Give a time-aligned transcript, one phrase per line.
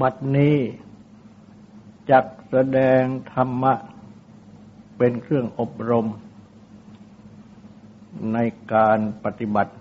[0.00, 0.56] บัดนี้
[2.10, 3.74] จักแสดงธรรมะ
[4.96, 6.06] เป็นเครื่องอบรม
[8.32, 8.38] ใน
[8.74, 9.74] การปฏิบัติ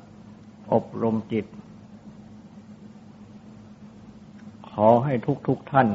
[0.74, 1.46] อบรมจิต
[4.70, 5.90] ขอให้ทุกทุกท่าน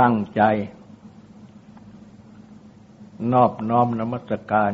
[0.00, 0.42] ตั้งใจ
[3.32, 4.72] นอบน้อมนมัสการ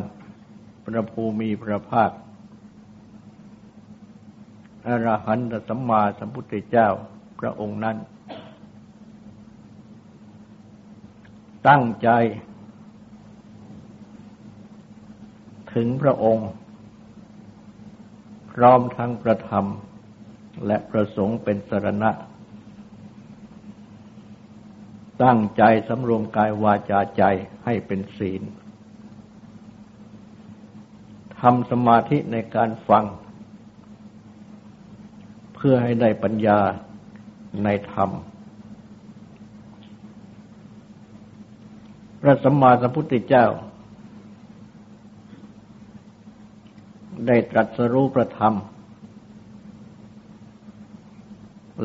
[0.85, 2.11] พระภูมิพระภาค
[4.87, 6.89] อรหันตสัมมาสัมพุทธเจ้า
[7.47, 7.97] ระองค์นั้น
[11.69, 12.09] ตั้งใจ
[15.75, 16.49] ถึงพระองค์
[18.53, 19.67] พร้อมทั้งประธรรม
[20.67, 22.11] และประสงค์เป็นสรณะ
[25.25, 27.23] ตั้งใจสำรวมกายวาจาใจ
[27.65, 28.43] ให้เป็นศีล
[31.41, 33.05] ทำสมาธิในการฟัง
[35.55, 36.61] เพื่อให้ได้ปัญญา
[37.65, 38.11] ในธรรม
[42.21, 43.47] พระสัมมาสัมพุทธเจ้า
[47.27, 48.55] ได้ตรัสรู้ประธรรม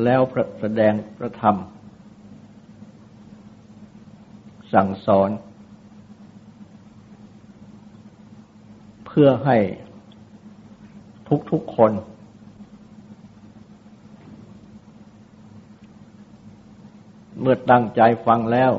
[0.04, 0.20] แล้ว
[0.60, 1.56] แสดงพระธรรม
[4.72, 5.30] สั่งสอน
[9.06, 9.58] เพื่อให้
[11.50, 11.92] ทุกๆคน
[17.40, 18.72] เมื่อตั้งใจฟังแล้ว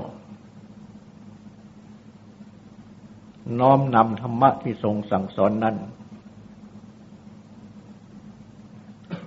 [3.60, 5.76] น้อมนำธรรมะที่ทรงสั่งสอนนั้น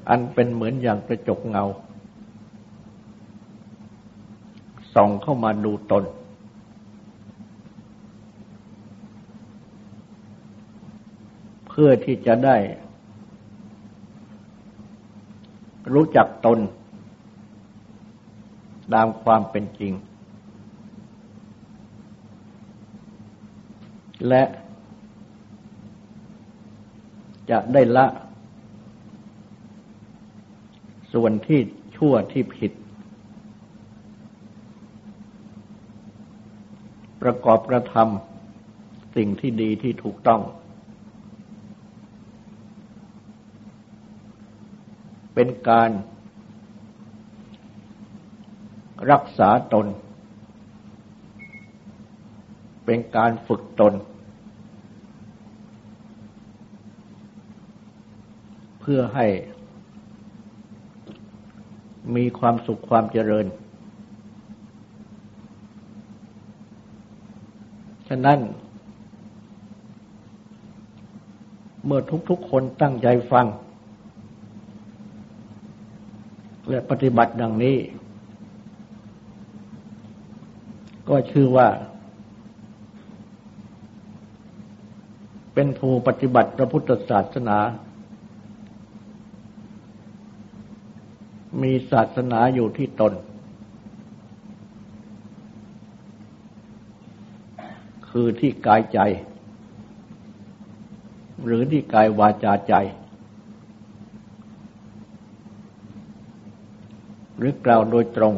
[0.08, 1.64] อันเป็นเหมือนอย่างกระจกเงา
[4.94, 6.04] ส่องเข้ามาดูตน
[11.68, 12.56] เพื่อที่จะได้
[15.94, 16.58] รู้จักตน
[18.94, 19.92] ตามความเป็นจริง
[24.28, 24.42] และ
[27.50, 28.06] จะได้ละ
[31.12, 31.60] ส่วนที่
[31.96, 32.72] ชั่วที่ผิด
[37.22, 40.40] ประกอบกระทำสิ่งที่ดีที่ถูกต้อง
[45.34, 45.90] เป็นการ
[49.10, 49.86] รักษาตน
[52.84, 53.94] เป็นการฝึกตน
[58.80, 59.26] เพื่อให้
[62.16, 63.46] มีความสุขความเจริญ
[68.08, 68.38] ฉะนั้น
[71.86, 73.46] เมื่อทุกๆคนตั้งใจฟัง
[76.68, 77.76] และปฏิบัติดังนี้
[81.12, 81.68] ก็ชื่อว่า
[85.54, 87.58] เป็นผู้ปฏิบัติพระพุทธศาสนา
[91.62, 93.12] มีศาสนาอยู่ที่ตน
[98.10, 99.00] คือที่กายใจ
[101.44, 102.74] หรือที่กายวาจาใจ
[107.38, 108.34] หรือกล่าวโดยตรง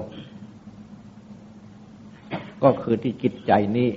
[2.64, 3.90] ก็คือที่จิตใจนี้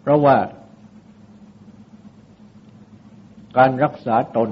[0.00, 0.36] เพราะว่า
[3.56, 4.50] การรักษาตน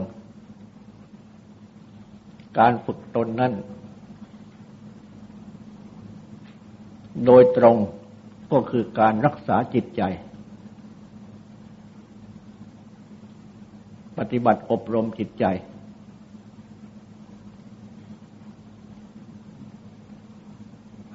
[2.59, 3.53] การฝึกตนนั้น
[7.27, 7.77] โดยตรง
[8.53, 10.03] ก็คือการรักษาจิตใจ
[14.19, 15.45] ปฏิบัติอบรมจิตใจ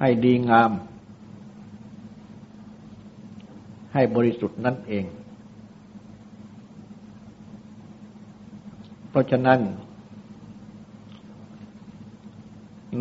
[0.07, 0.71] ให้ดีงาม
[3.93, 5.05] ให้บริสุทธิ์นั่นเอง
[9.09, 9.59] เพราะฉะนั้น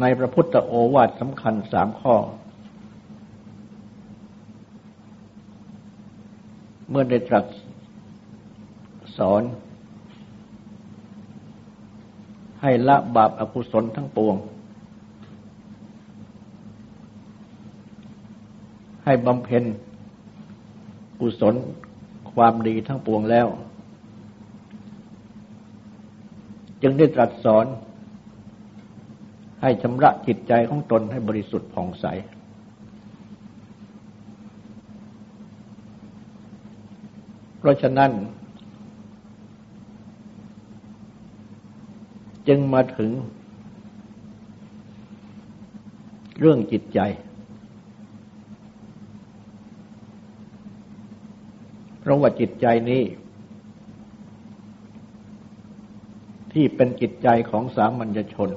[0.00, 2.14] ในพระพุทธโอวาทสำคัญสามข้อ
[6.88, 7.46] เมื่อได้ตรัส
[9.18, 9.42] สอน
[12.60, 14.36] ให้ละบาปอากุศลทั้งปวง
[19.04, 19.64] ให้บำเพ็ญ
[21.20, 21.54] กุศล
[22.32, 23.46] ความดีทั้งปวงแล้ว
[26.82, 27.66] จึงได้ตรัสสอน
[29.62, 32.06] ให้ชำระจิตใจของตนให้บริสุทธิ์ผ่องใส
[37.58, 38.10] เพราะฉะนั้น
[42.48, 43.10] จึงมาถึง
[46.40, 47.00] เรื่องจิตใจ
[52.04, 53.02] เพราะว่าจิตใจนี้
[56.52, 58.50] ที่เป็นจิตใจของสามัญชน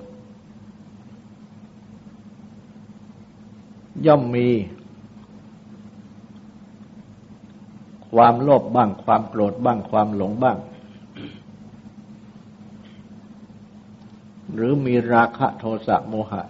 [4.06, 4.48] ย่อมมี
[8.12, 10.58] ความโลภบ้างความโกรธบ้างความหลงบ้าง
[14.54, 16.44] หรือมีราคะโทสะโมหะ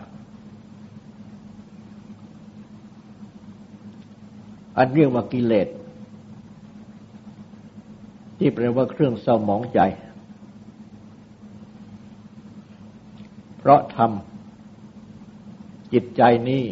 [4.77, 5.67] อันเรียกว่ากิเลส
[8.37, 9.79] ที่แปลว่าเครื่องเศร้าหมองใจ
[13.57, 16.63] เพราะทำจิตใจนี้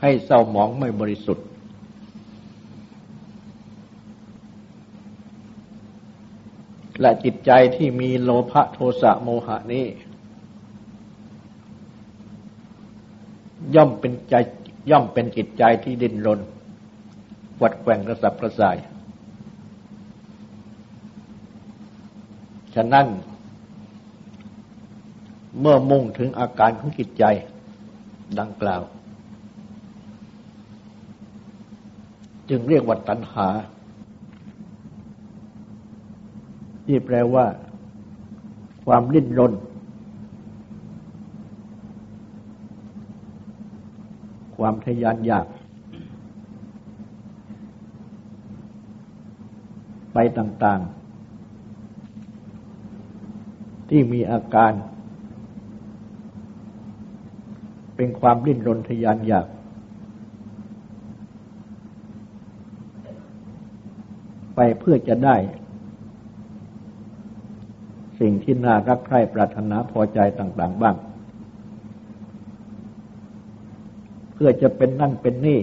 [0.00, 1.46] ให้เศร้าหมองไม่บริสุทธิ์
[7.00, 9.86] และจิตใจที่มีโลภะโทสะโมหะนี้
[13.74, 14.34] ย่อมเป็นใจ
[14.90, 16.40] ย่อมเป็นจิตใจที่ดิ้นรน
[17.60, 18.76] วัดแกว่งกระสับกระส่าย
[22.74, 23.06] ฉะนั้น
[25.60, 27.24] เมื่อมุ่งถึงอาการของจิตใจ
[28.38, 28.82] ดังกล่าว
[32.48, 33.48] จึงเรียกว่าตัณหา
[36.86, 37.46] ที่แปลว่า
[38.84, 39.52] ความลิ้นรน
[44.56, 45.46] ความทยานอยาก
[50.12, 54.72] ไปต่างๆ ที่มีอาการ
[57.96, 59.46] เป็นความลิ้นรนทยานอยาก
[64.56, 65.36] ไปเพื่อจะได้
[68.20, 70.96] สิ่งที่น่ารักใคร่ปรารถนาพอใจต่าง ๆ บ้าง
[74.32, 75.60] เพื่อจะเป็นนั่นเป็นนี่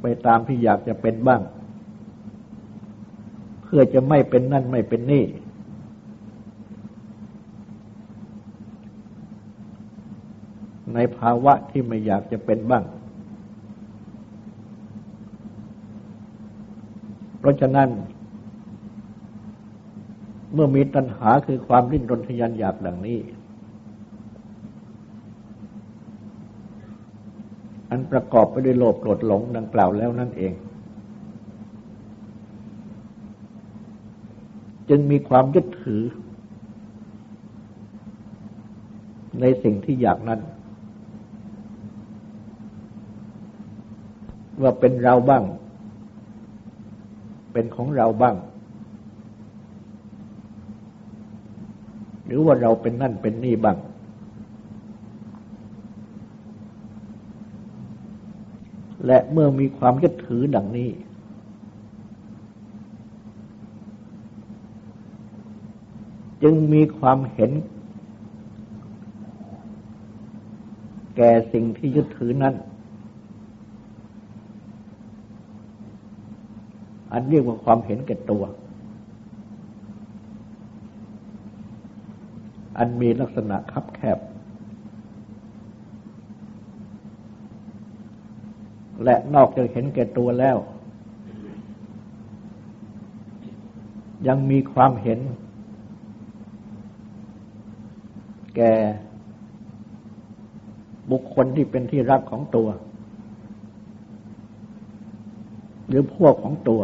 [0.00, 1.42] ไปตามที่อยากจะเป็นบ้าง
[3.62, 5.24] เพื่อจะไม่เป็นนั่นไม่เป็นนี่
[10.94, 12.84] ในภาวะที่ไม่อยากจะเป็นบ้าง
[17.38, 17.88] เพราะฉะนั้น
[20.54, 23.18] เมื่อมีตัณหาคือความริ้นรนทยานอยากดังนี้
[27.90, 30.52] อันประกอบไปด้วยโลภโกรธหลงดังกล่าวแล้วนั่นเอง
[34.88, 36.02] จึงมีความยึดถือ
[39.40, 40.40] ในสิ่งที่อยากนั้น
[44.62, 45.44] ว่าเป็นเราบ้าง
[47.52, 48.36] เป็นของเราบ้าง
[52.26, 53.76] หรือว่าเราเป็นนั่นเป็นนี่บ้าง
[59.06, 60.90] และเมื่อมีความยึดถือดังนี้
[66.42, 67.50] จึงมีความเห็น
[71.16, 72.54] แก่สิ่งที่ยึดถือนั้น
[77.12, 78.42] อันเรียกว่าความเห็นแก่ตัว
[82.78, 84.18] อันมีลักษณะคับแคบ
[89.04, 90.56] และนอกจากเห็นแก่ตัวแล้ว
[94.26, 95.20] ยังมีความเห็น
[98.56, 98.72] แก่
[101.10, 102.68] บุคคลที่เป็นที่รักของตัว
[105.88, 106.80] หรือพวกของตัว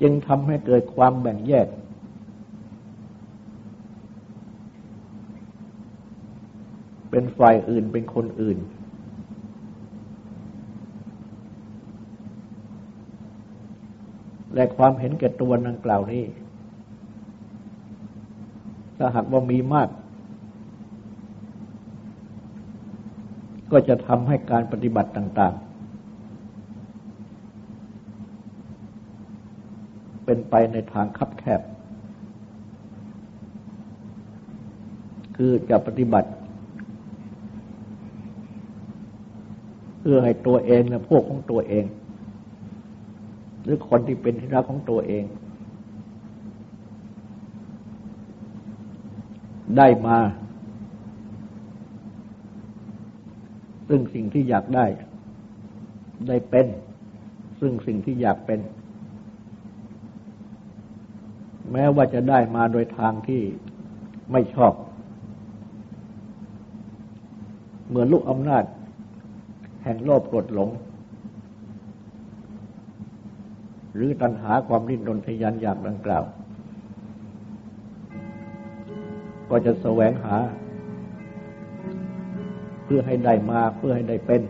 [0.00, 1.66] จึงทำให้เกิดความแบ่งแยก
[7.22, 8.58] เป็นฝ่ายอื่นเป็นคนอื่น
[14.54, 16.24] และความเห็นแก่ตัวนังกล่าวนี้
[18.96, 19.88] ถ้าหากว่ามีมาก
[23.72, 25.62] ก็จะทำให้การปฏิบัติต่าง ๆ
[30.24, 31.60] เป็นไปในทางคับแคบ
[35.36, 36.30] คือจะปฏิบัติ
[40.14, 41.84] พื่อให้ตัวเองและพวกของตัวเอง
[43.62, 45.24] หรือคนที่เป็นที่รักของตัวเอง
[49.76, 50.18] ได้มา
[53.88, 54.86] ซึ่งสิ่งที่อยากได้
[56.28, 56.66] ได้เป็น
[57.60, 58.60] ซึ่งสิ่งที่อยากเป็น
[61.72, 63.42] แม้ว่าจะได้มาโดยทางที่
[64.32, 64.72] ไม่ชอบ
[67.88, 68.64] เหมือนลูกอำนาจ
[69.82, 70.70] แห่งโลภกดหลง
[73.94, 76.24] หรือตัณหาความริ้นรนทยานอยากดังกล่าว
[79.48, 80.36] ก็จะแสวงหา
[82.84, 84.42] เพื่อให้ได้มาเพื่อให้ได้เป็น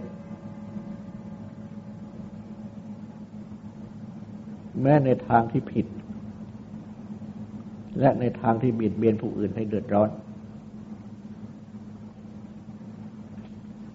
[4.83, 5.87] แม้ในทางที่ผิด
[8.01, 10.09] และในทางที่บิดเบียนผู้อื่นให้เดือดร้อน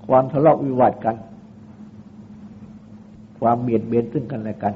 [0.08, 1.16] ความทะเลาะวิวาทกัน
[3.40, 4.74] ความเบียดเบียนซึ่งกันและกัน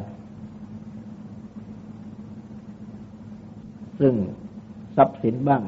[3.99, 4.13] ซึ่ง
[4.95, 5.63] ทรัพย์สินบ้าง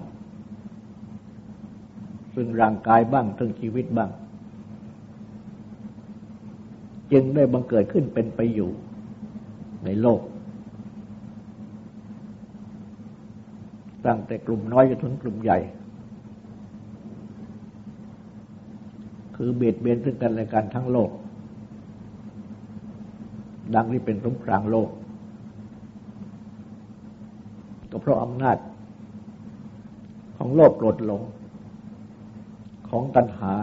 [2.35, 4.09] ซึ่งร่างกายบ้าง ซึ่งชีวิตบ้าง
[7.11, 8.69] จึงได้บังเกิดขึ้นเป็นไปอยู่
[9.85, 10.21] ในโลก
[14.05, 15.57] ตั้งแต่กลุ่มน้อยจนถึงกลุ่มใหญ่
[19.45, 21.09] คือเบียดเบียนซึ่งกันและกันทั้งโลก
[23.75, 24.89] ดังที่เป็นสงครามโลก
[27.91, 28.57] ก็เพราะอำนาจ
[30.37, 31.21] ของโลภโกรธหลง
[32.89, 33.53] ของตัณหา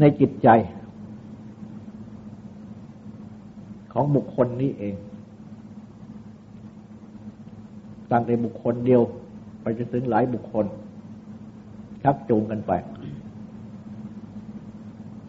[0.00, 0.48] ในจิตใจ
[3.92, 4.94] ของบุคคลนี้เอง
[8.10, 9.02] ตั้งแต่บุคคลเดียว
[9.60, 10.66] ไปจนถึงหลายบุคคล
[12.02, 12.72] ชักจูงกันไป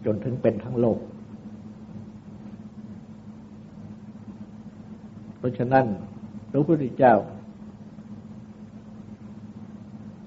[0.05, 0.99] จนถึงเป็นทั้งโลก
[5.37, 5.85] เพราะฉะนั้น
[6.51, 7.13] พระพุทธเจ้า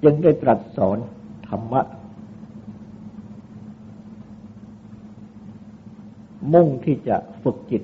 [0.02, 0.98] จึงได้ตรัสสอน
[1.48, 1.82] ธรรมะ
[6.52, 7.82] มุ่งที่จะฝึกจิต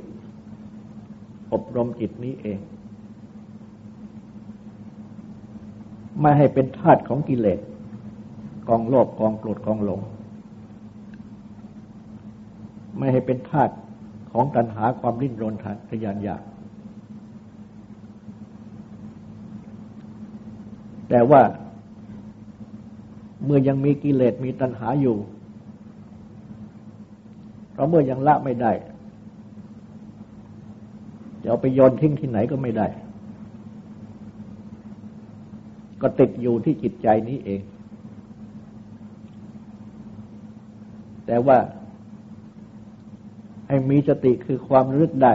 [1.53, 2.59] อบรมจิตนี้เอง
[6.21, 7.61] ไม่ให้เป็นทาสของกิเลส
[8.69, 10.01] กองโลภกองโกรธกองหลง
[12.99, 13.71] ไม่ให้เป็นทาส
[14.33, 15.55] ของตัณหาความริ้นรน
[15.91, 16.43] ทยานอยาก
[21.09, 21.43] แต่ว่า
[23.45, 25.17] เมื่อยังมีกิเลสมีตัณหาอยู่
[27.73, 28.73] เพราะเมื่อยังละไม่ได้
[31.43, 32.87] จะเอาไปโยนทิ้งที่ไหนก็ไม่ได้
[36.01, 37.61] ก็ติดอยู่ที่จิตใจนี้เอง
[41.27, 41.59] แต่ว่า
[43.69, 45.35] ให้มีสติคือความรึกได้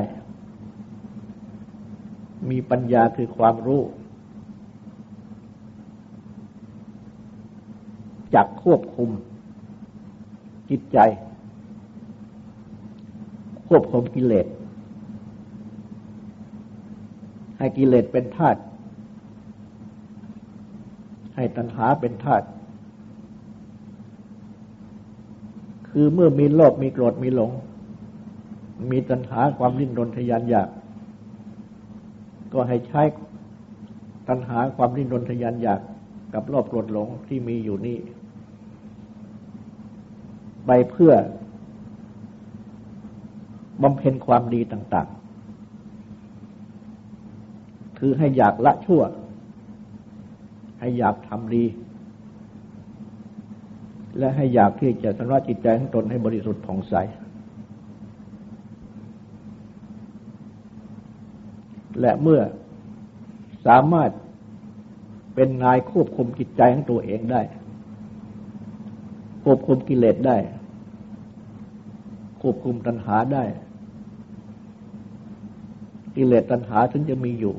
[2.49, 3.81] มีปัญญาคือความรู้
[8.35, 9.09] จักควบคุม
[10.69, 10.97] จิตใจ
[13.67, 14.47] ควบคุมกิเลส
[17.57, 18.59] ให้กิเลสเป็นธาตุ
[21.35, 22.45] ให้ตัณหาเป็นธาตุ
[25.89, 27.51] คือเมื่อมีโลภมีโกรธมีหลง
[28.91, 30.69] มีตัณหาความริ้นรนทยานอยาก
[32.53, 33.01] ก็ให้ใช้
[34.29, 35.79] ตัณหาความริ้นรนทยานอยาก
[36.33, 37.97] กับโลภโกรธหลงที่มีอยู่นี่
[40.65, 41.13] ไปเพื่อ
[43.81, 45.17] บำเพ็ญความดีต่าง ๆ
[47.99, 49.01] คือให้อยากละชั่ว
[50.79, 51.65] ให้อยากทำดี
[54.17, 56.93] และให้อยากที่จะสำระจิตใจของตนให้บริสุทธิ์ผ่องใส
[62.01, 62.41] และเมื่อ
[63.67, 64.11] สามารถ
[65.35, 67.41] เป็นนายควบคุมจิตใจของตัวเองได้
[69.43, 70.37] ควบคุมกิเลสได้
[72.41, 73.43] ควบคุมตัณหาได้
[76.15, 77.55] กิเลสตัณหาถึงจะมีอยู่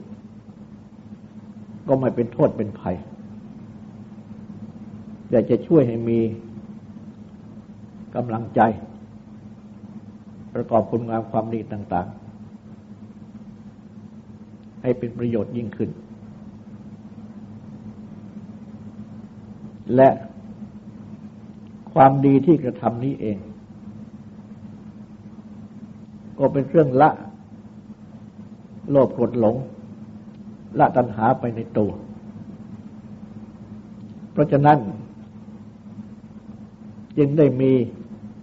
[1.88, 2.96] ก็ไม่เป็นโทษเป็นภัย
[5.30, 6.20] อยากจะช่วยให้มี
[8.14, 8.60] กำลังใจ
[10.54, 12.23] ประกอบคุณงามความดีต่าง ๆ
[14.84, 15.90] ให้เป็นประโยชน์ยิ่งขึ้น
[19.94, 20.08] และ
[21.92, 23.38] ความดีที่กระทำนี้เอง
[26.38, 27.10] ก็เป็นเครื่องละ
[28.90, 29.56] โลภโกรธหลง
[30.78, 31.90] ละตัณหาไปในตัว
[34.32, 34.78] เพราะฉะนั้น
[37.18, 37.72] จึงได้มี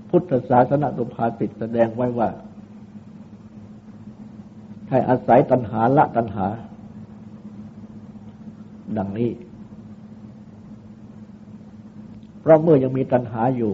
[0.09, 2.29] พุทธศาสนาสุภาษิตแสดงไว้ว่า
[4.91, 6.47] ให้อาศัยตัณหาละตัณหา
[8.97, 9.31] ดังนี้
[12.41, 13.73] เพราะเมื่อยังมีตัณหาอยู่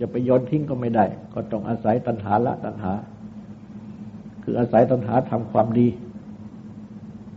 [0.00, 2.92] จะไปโยนทิ้งก็ไม่ได้ ก็ต้องอาศัยตัณหาละตัณหา
[4.42, 5.88] คืออาศัยตัณหาทำความดี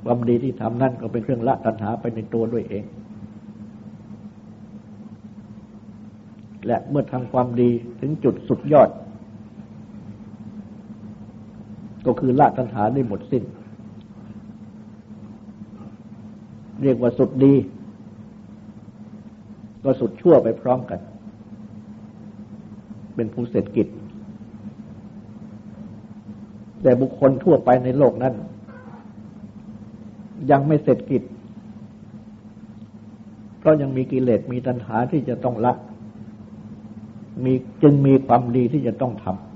[0.03, 2.83] ความดีที่ทำนั่นก็เป็นเครื่องละตัณหาไปในตัวด้วยเอง
[6.65, 8.89] และเมื่อทำความดีถึงจุดสุดยอด
[12.07, 13.43] ก็คือละตัณหาได้หมดสิ้น
[16.81, 17.53] เรียกว่าสุดดี
[19.83, 20.99] ก็สุดชั่วไปพร้อมกัน
[23.15, 23.87] เป็นผู้เสร็จกิจ
[26.81, 28.33] แต่บุคคลทั่วไปในโลกนั้น
[30.51, 31.23] ยังไม่เสร็จกิจ
[33.59, 35.73] เพราะยังมีกิเลสมีตัณหาที่จะต้องละ
[37.43, 39.46] มีจึงมีความดีที่จะต้องทำ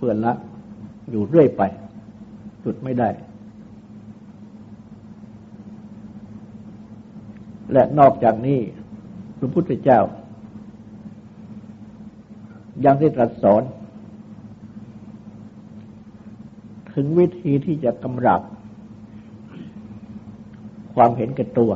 [0.00, 0.34] เพื่อละ
[1.10, 1.62] อยู่เรื่อยไป
[2.64, 3.08] จุดไม่ได้
[7.72, 8.58] และนอกจากนี้
[9.38, 10.00] พระพุทธเจ้า
[12.84, 13.62] ยังได้ตรัสสอน
[16.92, 18.42] ถึงวิธีที่จะกำราบ
[20.94, 21.70] ความเห็นแก่ตัว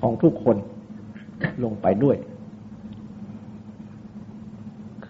[0.00, 0.56] ของทุกคน
[1.62, 2.18] ลงไปด้วย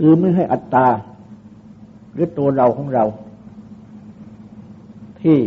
[0.05, 0.87] คือไม่ให้อัตตา
[2.13, 3.05] หรือตัวเราของเรา
[5.21, 5.39] ที่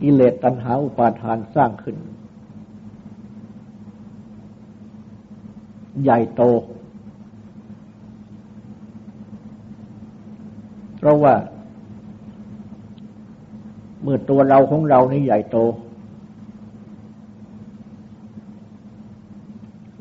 [0.00, 1.96] กิเลสตัณหาอุปาทานสร้างขึ้น
[6.02, 6.42] ใหญ่โต
[10.98, 11.34] เพราะว่า
[14.02, 15.56] เมื่อตัวเราของเรานี่ใหญ่โต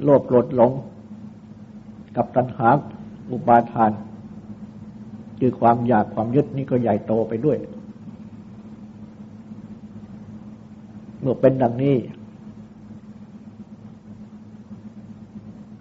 [0.03, 0.73] โลภโกรธหลง
[2.15, 2.69] กับตัณหา
[3.31, 3.91] อุปาทาน
[5.39, 7.57] คือความอยากความยึดนี่ก็ใหญ่โตไปด้วย
[11.19, 11.95] เมื่อเป็นดังนี้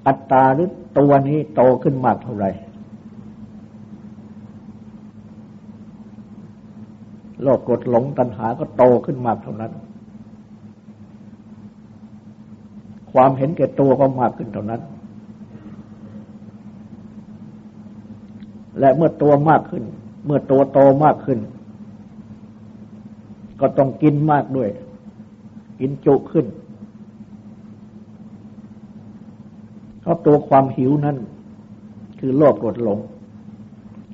[0.06, 2.50] อัตตาหรือตัวนี้โตขึ้นมากเท่าไหร่
[7.42, 9.72] โลกกดหลงตัณหาก็โตขึ้นมากเท่านั้น
[13.12, 14.80] ความเห็นแก่ตัวก็มากขึ้นเท่านั้น
[18.80, 19.84] และเมื่อตัวมากขึ้น
[20.26, 21.38] เมื่อตัวโตมากขึ้น
[23.60, 24.70] ก็ต้องกินมากด้วย
[25.80, 26.46] กินจุขึ้น
[30.00, 31.16] เพราะตัวความหิวนั้น
[32.18, 32.98] คือโลภโกรธหลง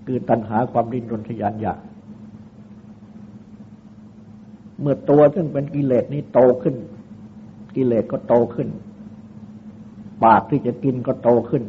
[0.06, 1.78] คือตัณหาความดิ้นรนทยานอยาก
[4.80, 6.74] เมื่อตัวซึ่งเป็นกิเลสนี้โตขึ้น
[7.76, 8.68] กิเลสก็โตขึ้น
[10.24, 11.62] ปากที่จะกินก็โตขึ้น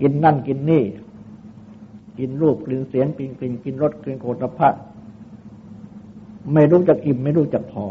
[0.00, 0.84] กินนั่นกินนี่
[2.18, 4.68] กินรูปกลิ่นเสียงกลิ่นกลิ่นกินรสกลิ่นโคตรพะ
[6.52, 7.84] ไม่รู้จักอิ่มไม่รู้จักพอ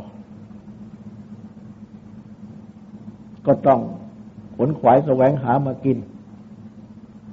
[3.45, 3.79] ก็ต้อง
[4.57, 5.97] ขนขวายแสวงหามากิน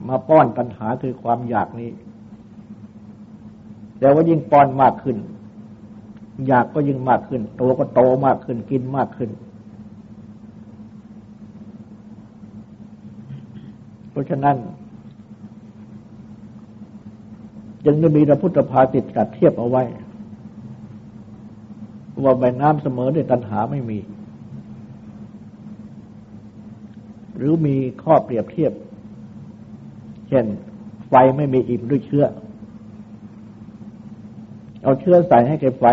[0.08, 1.90] มาป้อนปัญหาคือความอยากนี้
[3.98, 5.16] แต่ว่ายิ่งป้อนมากขึ้น
[6.46, 9.30] อยากก็ยิ่งมากขึ้น โตก็โตมากขึ้น กินมากขึ้น
[14.10, 14.56] เพราะ ฉะนั้น
[17.86, 19.82] ยังได้มีพระพุทธภาติตรัสเทียบเอาไว้
[22.24, 23.98] ว่าใบน้ำเสมอด้วยตัณหาไม่มี
[27.36, 28.72] หรือมีข้อเปรียบเทียบ
[30.28, 30.44] เช่น
[31.08, 32.24] ไฟไม่มีอิ่มด้วยเชื้อ
[34.82, 35.84] เอาเชื้อใส่ให้แก่ไฟ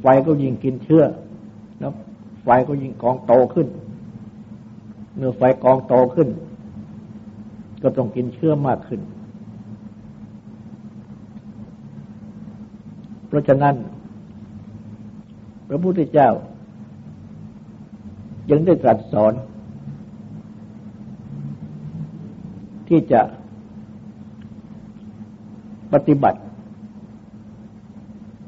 [0.00, 1.02] ไฟก็ยิ่งกินเชื้อ
[1.78, 1.92] แล้ว
[2.44, 3.68] ไฟก็ยิ่งกองโตขึ้น
[5.16, 6.28] เมื่อไฟกองโตขึ้น
[7.82, 9.00] ก็ต้องกินเชื้อมากขึ้น
[13.28, 13.74] เพราะฉะนั้น
[15.68, 16.30] พระพุทธเจ้า
[18.50, 19.32] ยังได้ตรัสสอน
[22.88, 23.20] ที่จะ
[25.92, 26.40] ปฏิบัติ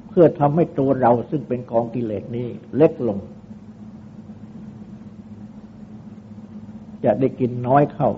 [0.09, 3.19] เพื่อทำให้ตัวเราซึ่งเป็นกองกิเลสนี้เล็กลง
[7.05, 8.11] จะได้กินน้อยเข้า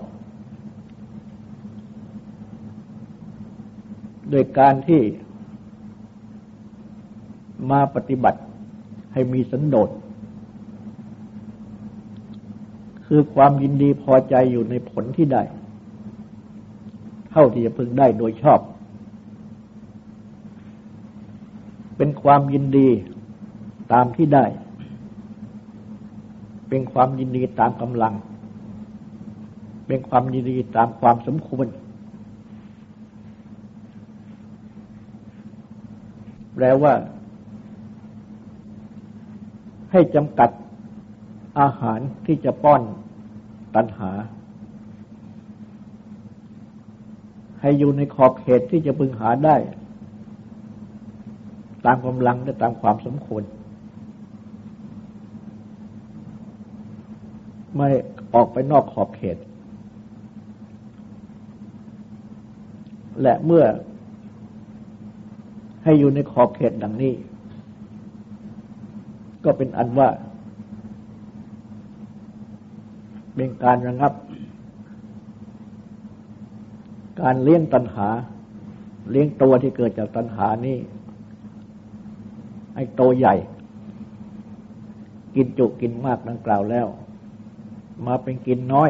[4.29, 5.01] โดยการที่
[7.71, 8.39] มาปฏิบัติ
[9.13, 9.89] ให้มีสันโดษ
[13.05, 15.43] คือความยินดีพอใจอยู่ในผลที่ได้
[17.31, 18.59] เท่าที่จะพึงได้โดยชอบ
[21.97, 22.89] เป็นความยินดี
[23.93, 24.45] ตามที่ได้
[26.69, 28.13] เป็นความยินดีตามกำลัง
[29.93, 31.67] เป็นความยินดีตามความสมควร
[36.53, 36.93] แปลว่า
[39.91, 40.49] ให้จำกัด
[41.59, 42.81] อาหารที่จะป้อน
[43.75, 44.11] ตัณหา
[47.61, 49.55] ให้อยู่ในขอบเขตที่จะพึงหาได้
[51.85, 53.43] ตามกำลังและตามความสมควร
[57.75, 57.89] ไม่
[58.33, 59.37] ออกไปนอกขอบเขต
[63.21, 63.65] และเมื่อ
[65.83, 67.13] ให้อยู่ในขอบเขตดังนี้
[69.43, 70.09] ก็เป็นอันว่า
[73.35, 74.13] เป็นการระงับ
[77.21, 78.07] การเลี้ยงตัณหา
[79.11, 80.77] เลี้ยงตัวที่เกิดจากตัณหานี้
[82.75, 83.35] ไอ้โตใหญ่
[85.35, 86.87] กินจุกินมากดังกล่าวแล้ว
[88.05, 88.89] มาเป็นกินน้อย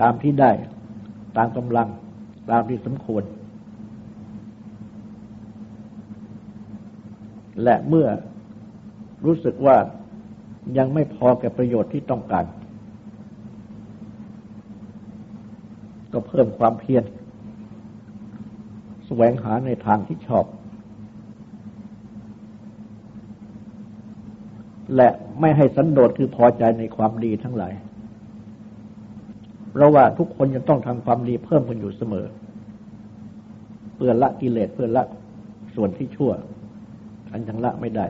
[0.00, 0.50] ตามที่ได้
[1.36, 1.88] ตามกำลัง
[2.50, 3.24] ตามที่สมควร
[7.64, 8.06] และเมื่อ
[9.26, 9.76] รู้สึกว่า
[10.78, 12.44] ยังไม่พอแก่ประโยชน์ที่ต้องการ
[16.12, 17.04] ก็เพิ่มความเพียร
[19.06, 20.44] แสวงหาในทางที่ชอบ
[24.96, 25.08] และ
[25.40, 27.72] ไม่ให้สันโดษคือพอใจในความดีทั้งหลาย
[29.70, 32.26] เพราะว่าทุกคนจะต้องทำความดีเพิ่มขึ้นอยู่เสมอ
[33.94, 35.04] เพื่อละกิเลสเพื่อละ
[35.74, 36.32] ส่วนที่ชั่ว
[37.32, 38.06] อันยังละไม่ได้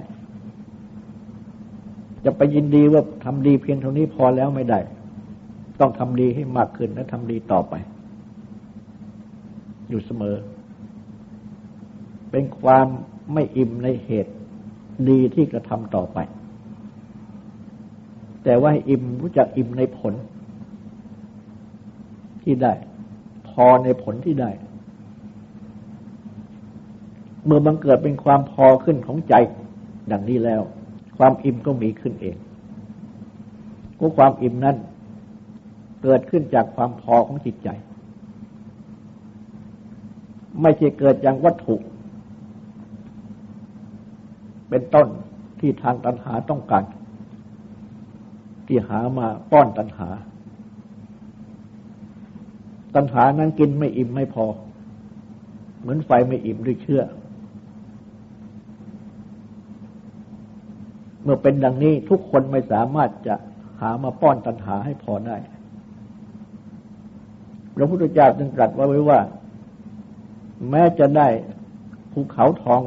[2.24, 4.78] จะไปยินดีว่าทำดีเพียงเท่านี้พอแล้วไม่ได้
[5.80, 7.74] ต้องทำดีให้มากขึ้นและทำดีต่อไป
[9.88, 10.36] อยู่เสมอ
[12.30, 12.86] เป็นความ
[13.32, 14.32] ไม่อิ่มในเหตุ
[15.08, 16.18] ดีที่กระทำต่อไป
[18.44, 20.14] แต่ว่าอิ่มรู้จักอิ่มในผล
[22.42, 22.72] ที่ได้
[23.48, 24.50] พอในผลที่ได้
[27.44, 29.34] เมื่อบังเกิดเป็นความพอขึ้นของใจ
[30.10, 30.62] ดังนี้แล้ว
[31.18, 32.36] ความอิ่มก็มีขึ้นเอง
[33.98, 34.76] ก็ความอิ่มนั้น
[36.02, 37.68] เกิดขึ้นจากความพอของจิตใจ
[40.62, 41.76] ไม่ใช่เกิดจากวัตถุ
[44.68, 45.08] เป็นต้น
[45.60, 46.84] ที่ทางตัณหาต้องการ
[48.66, 50.08] ที่หามาป้อนตัณหา
[52.94, 54.46] ตัณหานั้นกินไม่อิ่มไม่พอ
[55.80, 57.02] เหมือนไฟไม่อิ่มด้วยเชื่อ
[61.22, 63.34] เมื่อเป็นดังนี้ทุกคนไม่สามารถจะ
[63.80, 65.36] หามาป้อนตัณหาให้พอได้
[67.74, 69.20] พระพุทธเจ้าจึงตรัสไว้ว่า
[70.70, 71.28] แม้จะได้
[72.12, 72.80] ภูเขาทอง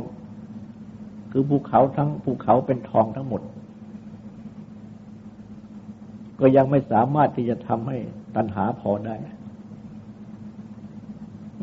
[1.32, 3.42] คือภูเขาทั้งภูเขาเป็นทองทั้งหมด
[6.40, 7.98] ก็ยังไม่สามารถที่จะทำให้
[8.36, 9.16] ตัณหาพอได้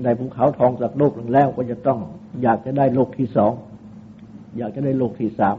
[0.04, 1.98] ได้ภูเขาทองจากโลกหนึ่งแล้วก็จะต้อง
[2.42, 3.52] อยากจะได้โลกที่สอง
[4.58, 5.56] อยากจะได้โลกที่สาม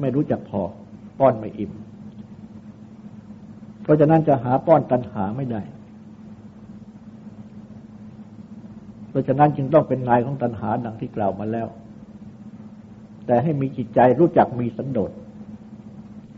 [0.00, 0.62] ไม่รู้จักพอ
[1.18, 1.72] ป้อนไม่อิ่ม
[3.82, 5.62] เพราะฉะนั้นจะหาป้อนตัณหาไม่ได้
[9.10, 11.68] เพราะฉะนั้นจึงต้องเป็นนายของตัณหาดังที่กล่าวมาแล้ว
[13.26, 15.12] แต่ให้มีจิตใจรู้จักมีสันโดษ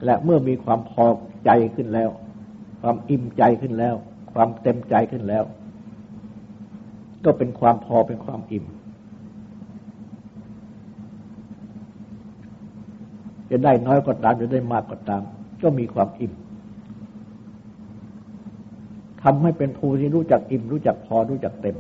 [0.05, 1.07] และเมื่อมีความพอ
[1.45, 2.11] ใจขึ้นแล้ว
[2.81, 3.95] ความอิ่มใจขึ้นแล้ว
[4.33, 5.45] ความเต็มใจขึ้นแล้ว
[7.25, 8.67] ก็เป็นความพอเป็นความอิ่ม
[13.51, 15.23] จะได้น้อยก็ตามจะได้มากก็ตาม
[15.63, 16.33] ก็มีความอิ่ม
[19.23, 21.77] ทำให้เป็นภูที่รู้จักอิ่ม รู้จักพอรู้จักเต็ม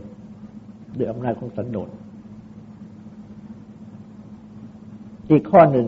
[0.96, 1.88] ด้วยอำนาจของสันโดษ
[5.30, 5.86] อีกข้อหนึ่ง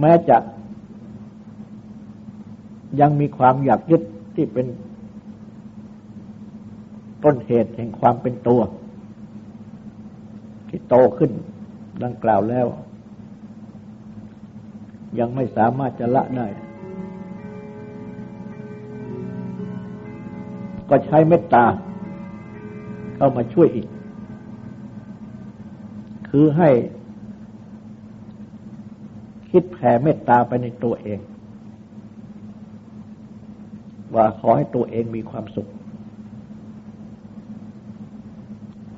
[0.00, 0.36] แม้จะ
[3.00, 4.02] ยังมีความอยากยึด
[4.34, 4.66] ที่เป็น
[7.24, 8.60] ต้นเหตุแห่งความเป็นตัว
[10.68, 11.30] ที่โตขึ้น
[12.04, 12.66] ดังกล่าวแล้ว
[15.18, 16.46] ยังไม่สามารถจะละได้
[20.88, 21.64] ก็ใช้เมตตา
[23.16, 23.88] เข้ามาช่วยอีก
[26.28, 26.70] คือให้
[29.50, 31.18] คิดแผ่เมตตาไปในตัวเอง
[34.14, 35.68] ว่าขอให้ตัวเองมีความสุข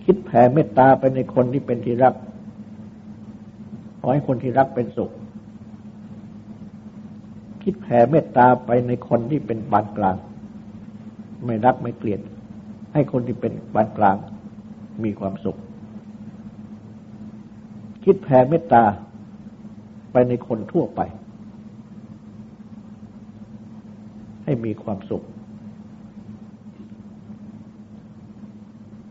[0.05, 2.15] คิดแผ่เมตตาไปในคนที่เป็นที่รัก
[4.01, 5.11] ขอให้คนที่รักเป็นสุข
[7.63, 10.17] คิดแผ่เมตตาไปในคนที่เป็นปานกลาง
[11.45, 12.21] ไม่รักไม่เกลียด
[12.93, 14.17] ให้คนที่เป็นปานกลาง
[15.05, 15.57] มีความสุข
[18.05, 18.85] คิดแผ่เมตตา
[20.13, 21.01] ไปในคนทั่วไป
[24.47, 25.23] ให้มีความสุข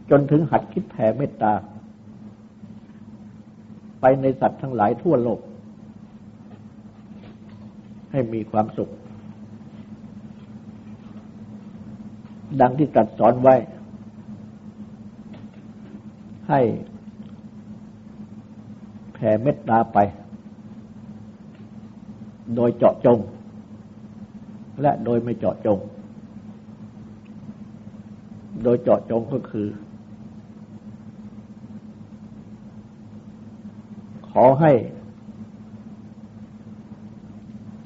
[0.09, 1.53] จนถึงหัดคิดแผ่เมตตา
[4.01, 5.39] ไปในสัตว์ทั้งหลายทั่วโลก
[8.11, 8.89] ให้มีความสุข
[12.61, 13.55] ดังที่ตรัสสอนไว้
[16.49, 16.61] ให้
[19.13, 19.97] แผ่เมตตาไป
[22.55, 23.19] โดยเจาะจง
[24.81, 25.79] และโดยไม่เจาะจง
[28.63, 29.67] โดยเจาะจงก็คือ
[34.29, 34.71] ขอให้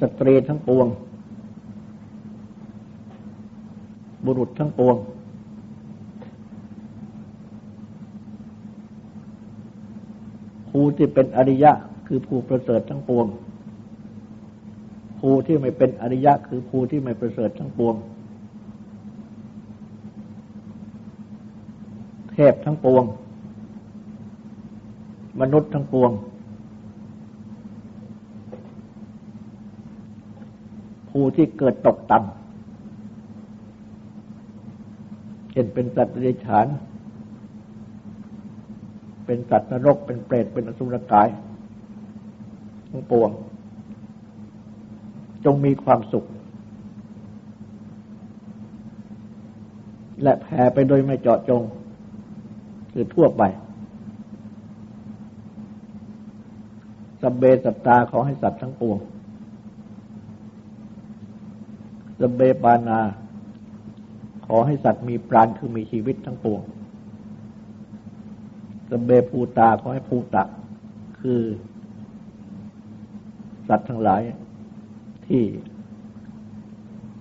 [0.01, 0.87] สตรีทั้งปวง
[4.25, 4.95] บุรุษทั้งปวง
[10.69, 11.71] ผู้ที่เป็นอริยะ
[12.07, 13.25] คือผู้ประเสริฐทั้งปวง
[15.19, 17.95] ผู้ที่ไม่เป็นอริยะ คือผู้ที่ไม่ประเสริฐทั้งปวง
[22.31, 23.03] เทพทั้งปวง
[25.41, 26.11] มนุษย์ทั้งปวง
[31.09, 32.31] ผู้ที่เกิดตกต่ำ
[35.51, 36.67] เช่นเป็นสัตว์เดรัจฉาน
[39.25, 41.27] เป็นสัตว์นรก เป็นเปรต เป็นอสุรกาย
[42.91, 43.29] ทั้งปวง
[45.45, 46.25] จงมีความสุข
[50.23, 51.61] และแผ่ไปโดยไม่เจาะจง
[52.91, 53.43] คือทั่วไป
[57.21, 58.97] สเบสัตตาขอให้สัตว์ทั้งปวง
[62.19, 62.99] สเบปานา
[64.47, 66.61] ขอให้สัตว์มีปราณคือมีชีวิตทั้งปวง
[68.89, 70.43] สเบภูตาขอให้ภูตะ
[71.19, 71.41] คือ
[73.67, 74.21] สัตว์ทั้งหลาย
[75.29, 75.43] ที่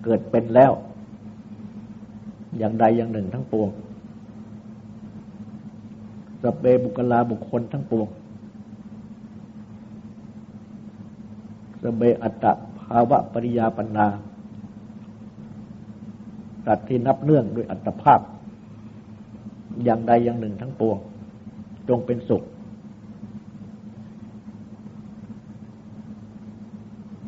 [0.04, 0.72] เกิดเป็นแล้ว
[2.58, 3.68] อย่างใดอย่างหนึ่งทั้งปวง
[6.42, 8.08] สเบบุคลาบุคคลทั้งปวง
[11.82, 12.44] สเบอัตต
[12.80, 14.06] ภาวะปริยาปัญนา
[16.66, 18.20] สัตว์ที่นับเนื่องด้วยอัตภาพ
[19.84, 20.98] อย่างใดอย่างหนึ่งทั้งปวง
[21.88, 22.42] จงเป็นสุข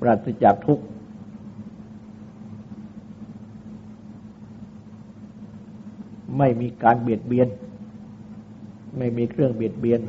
[0.00, 0.84] ปราศจากทุกข์
[6.38, 7.48] ไม่มีการเบียดเบียน
[8.98, 10.00] ไม่มีเครื่องเบียดเบียน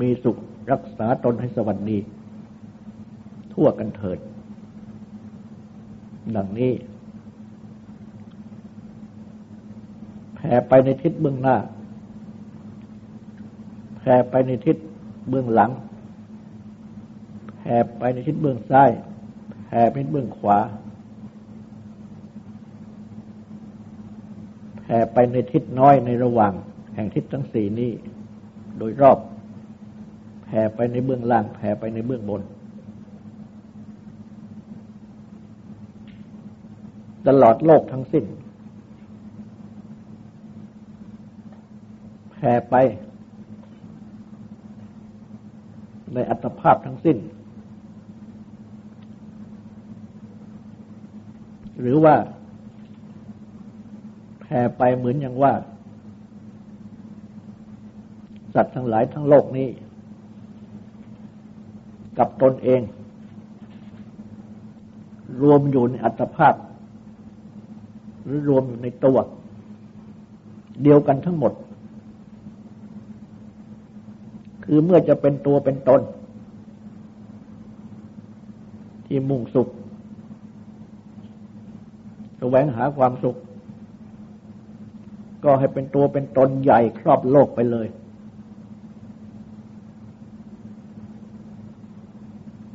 [0.00, 0.36] มีสุข
[0.72, 1.98] รักษาตนให้สวัสดี
[3.52, 4.18] ทั่วกันเถิด
[6.36, 6.72] ดังนี้
[10.34, 11.56] แผ่ไปในทิศเบื้องหน้า
[13.98, 14.76] แผ่ไปในทิศ
[15.28, 15.70] เบื้องหลัง
[17.66, 18.90] แผ่ไปในทิศเบื้องซ้าย
[19.66, 20.58] แผ่ไปเบื้องขวา
[24.82, 26.52] แผ่ไปในทิศน้อยในระหว่าง
[26.94, 27.92] แห่งทิศทั้งสี่นี้
[28.78, 29.18] โดยรอบ
[30.44, 32.42] แผ่ไปในเบื้องล่างแผ่ไปในเบื้องบน
[37.26, 38.24] ตลอดโลกทั้งสิ้น
[42.32, 42.74] แผ่ไป
[46.14, 47.18] ในอัตภาพทั้งสิ้น
[51.80, 52.16] หรือว่า
[54.40, 55.52] แผ่ไปเหมือนอย่างว่า
[58.54, 59.68] สัตว์ทั้งหลายทั้งโลกนี้
[62.18, 62.80] กับตนเอง
[65.42, 66.54] รวมอยู่ในอัตภาพ
[68.24, 69.18] หรือรวมอยู่ในตัว
[70.82, 71.52] เดียวกันทั้งหมด
[74.64, 76.00] คือเมื่อจะเป็นตัวเป็นตน
[79.06, 79.68] ที่มุ่งสุข
[82.46, 83.36] แสวงหาความสุข
[85.44, 87.88] ก็ให้เป็นตัวเป็นตนใหญ่ครอบโลกไปเลย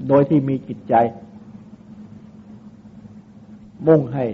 [0.07, 0.93] โดยที่มีจิตใจ
[3.87, 4.25] มุ่งให้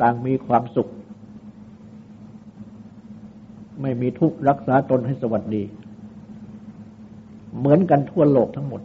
[0.00, 0.88] ต่างมีความสุข
[3.82, 5.62] ไม่มีทุกข์รักษาตนให้สวัสดี
[7.58, 8.82] เหมือนกันทั่วโลกทั้งหมด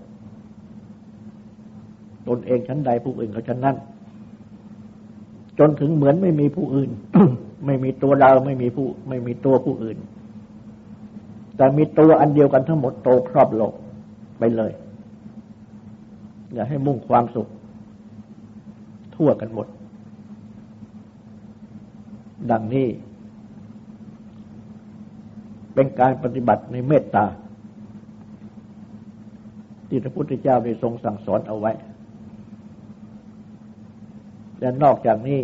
[2.28, 3.78] ตนเองชั้นใดผู้อื่นเขาชั้นนั้น
[5.60, 6.90] จนถึงเหมือนไม่มีผู้อื่น
[7.66, 9.98] ไม่มีตัวเราไม่มีผู้ ไม่มีตัวผู้อื่น
[11.56, 13.74] แต่มีตัวอันเดียวกันทั้งหมดโตครอบโลก
[14.40, 14.72] ไปเลย
[16.54, 17.48] อย่าให้มุ่งความสุข
[19.16, 19.68] ทั่วกันหมด
[22.52, 22.88] ดังนี้
[25.74, 27.26] เป็นการปฏิบัติในเมตตา
[29.88, 31.72] ที่พระพุทธเจ้าได้ทรงสั่งสอนเอาไว้
[34.60, 35.40] และนอกจากนี้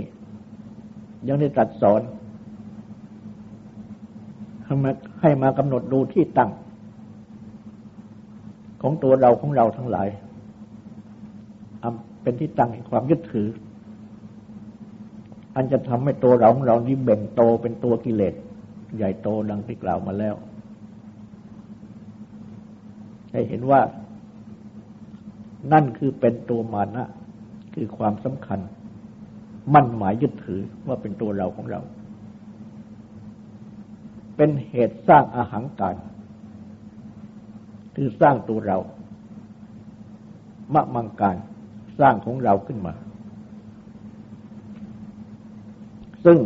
[1.27, 2.01] ยังได้ตรัสสอน
[4.65, 6.51] ให้มาให้มากำหนดดูที่ตั้ง
[8.81, 10.09] ของตัวเราของเราทั้งหลาย
[12.21, 13.47] เป็นที่ตั้งแห่งความยึดถือ
[15.55, 18.33] อันจะทำให้ตัวเราของเรานี้เบ่งโตเป็นตัวกิเลส
[18.95, 20.35] ใหญ่โตดังที่กล่าวมาแล้ว
[23.31, 23.81] ให้เห็นว่า
[25.71, 27.05] นั่นคือเป็นตัวมานะ
[27.73, 28.59] คือความสำคัญ
[29.73, 31.81] มั่นหมายยึดถือว่าเป็นตัวเราของเรา
[34.35, 35.95] เป็นเหตุสร้างอาหารการ
[37.95, 38.77] คือสร้างตัวเรา
[40.73, 41.35] มะมังการ
[41.99, 42.93] สร้างของเราขึ้นมา
[46.25, 46.39] ซึ่ง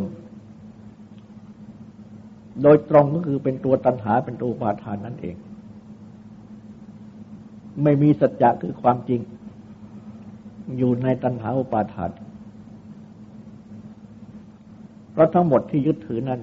[2.63, 5.35] โดยตรงก็คือเป็นตัวตัณหาเป็นตัวปาทานนั่นเอง
[7.83, 9.21] ไม่มีสัจจะคือความจริง
[10.77, 12.09] อยู่ในตัณหาอุปาทาน
[15.19, 16.41] ราะทั้งหมดที่ยึดถือนั้น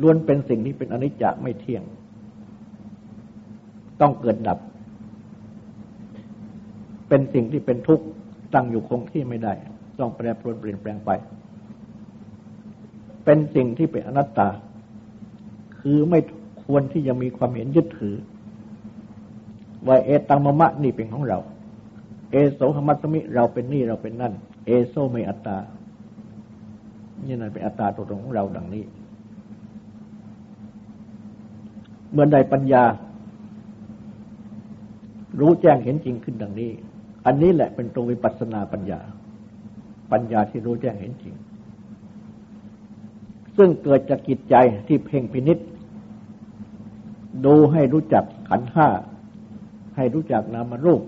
[0.00, 1.82] ล้วนเป็นสิ่งที่เป็นอนิจจไม่เที่ยง
[4.00, 4.58] ต้องเกิดดับ
[7.08, 8.04] เป็นสิ่งที่เป็นทุกข์
[8.54, 9.52] ตั้งอยู่คงที่ไม่ได้
[9.98, 11.10] ต้องแปรปรวนเปลี่ยนแปลงไป
[13.24, 14.48] เป็นสิ่งที่เป็นอนัตตา
[15.80, 16.20] คือไม่
[16.64, 18.16] ควรที่จะมีความเห็นยึดถือ
[19.86, 21.38] ว่าเอตังมะมะนี่เป็นของเรา
[22.32, 24.32] เอโสหมัตมิเราเป็นนี่เราเป็นนั่น
[24.66, 25.56] เอโซไม่อัตตา
[27.24, 28.84] นี่นั่นเป็นอัตตาตัวตนของเราดังนี้
[32.12, 32.84] เมื่อใดปัญญา
[35.40, 36.70] รู้แจ้งเห็นจริงขึ้นดังนี้
[37.26, 39.00] อันนี้แหละเป็นตรงวิปัสสนาปัญญา
[40.12, 41.34] ปัญญาที่รู้แจ้งเห็นจริง
[43.56, 44.54] ซึ่งเกิดจากจิตใจ
[44.86, 45.58] ที่เพ่งพินิษ
[47.46, 48.88] ดูให้รู้จักขันห้า
[49.96, 51.02] ให้รู้จักนามรูป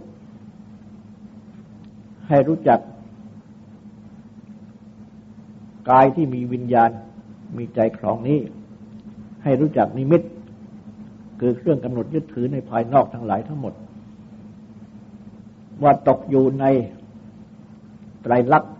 [2.28, 2.80] ให้รู้จัก
[5.90, 6.90] กายที่มีวิญญาณ
[7.58, 8.38] มีใจครองนี้
[9.44, 10.22] ให้รู้จักนิมิต
[11.40, 13.74] คือเครื่องกำหนดยึดถือในภายนอกทั้งหลายทั้งหมด
[15.82, 16.64] ว่าตกอยู่ใน
[18.22, 18.74] ไตรลักษณ์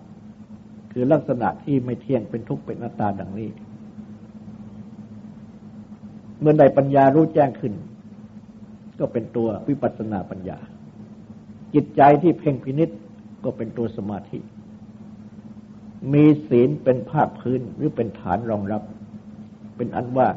[0.93, 3.51] คือลักษณะที่ไม่เที่ยงเป็นทุกข์เป็นนัตตาดังนี้
[6.41, 7.73] เมื่อใดปัญญารู้แจ้งขึ้น
[8.99, 10.59] ก็เป็นตัววิปัสสนาปัญญา
[11.75, 12.91] จิตใจที่เพ่งพินิษ
[13.45, 14.39] ก็เป็นตัวสมาธิ
[16.13, 18.83] มีศีลเป็นภาคพื้นหรือเป็นฐานรองรับ
[19.77, 20.29] เป็นอันว่า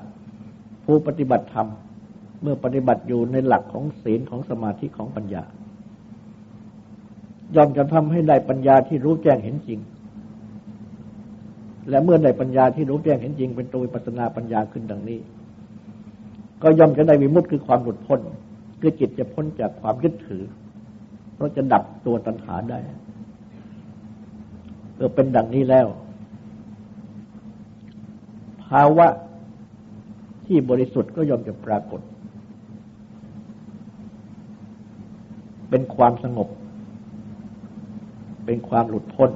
[0.85, 1.67] ผู้ปฏิบัติธรรม
[2.41, 5.43] เมื่อปฏิบัติอยู่ในหลักของศีลของสมาธิของปัญญา
[7.55, 9.79] ย่อมจะทำให้ได้ปัญญาที่รู้แจ้งเห็นจริง
[11.89, 15.19] และเมื่อได้ปัญญาที่รู้แจ้งเห็นจริง เป็นตัวปัสนาปัญญาขึ้นดังนี้
[16.61, 18.19] ก็ย่อมจะได้วิมุตติคือความหลุดพ้น
[18.81, 20.43] คือจิตจะพ้นจากความยึดถือ
[21.35, 22.79] เพราะจะดับตัวตัณหาได้
[25.05, 25.87] อเป็นดังนี้แล้ว
[28.65, 29.07] ภาวะ
[30.45, 32.01] ที่บริสุทธิ์ก็ย่อมจะปรากฏ
[35.69, 36.47] เป็นความสงบ
[38.45, 39.29] เป็นความหลุดพ้น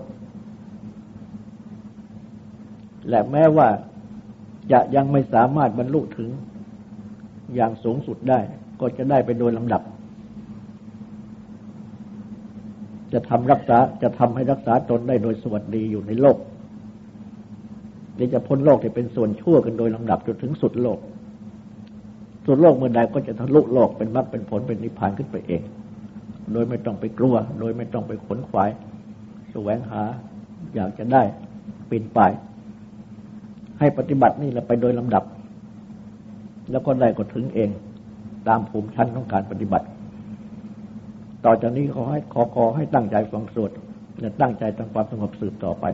[3.10, 3.67] และแม้ว่า
[4.71, 6.30] จะยังไม่สามารถบรรลุถึง
[7.56, 8.39] อย่างสูงสุดได้
[8.80, 9.82] ก็จะได้ไปโดยลำดับ
[13.15, 16.38] จะทำรักษาจะทำให้รักษาตนได้โดยสวัสดีอยู่ในโลก
[18.15, 20.99] หรือจะพ้นโลกที่เป็นส่วนชั่วกันโดยลำดับจนถึงสุดโลก
[22.45, 25.62] สุดโลกเมื่อใดก็จะทะลุโลกเป็นมรรคเป็นผลเป็นนิพพานขึ้นไปเอง
[26.54, 28.69] โดยไม่ต้องไปกลัว โดยไม่ต้องไปขนขวาย
[29.51, 30.04] แสวงหา
[30.75, 31.23] อยากจะได้
[31.89, 32.32] ปีนป่าย
[33.80, 35.23] ให้ปฏิบัตินี่แหละไปโดยลำดับ
[36.71, 37.69] แล้วก็ได้ก็ถึงเอง
[38.47, 39.86] ตามภูมิชั้นของการปฏิบัติ
[41.45, 43.71] ต่อจากนี้ขอให้ขอขอให้ตั้งใจฟังสวด
[44.19, 45.86] และตั้งใจทำความสงบสืบต่อไป